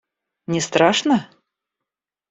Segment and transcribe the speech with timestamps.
[0.47, 1.19] Не страшно?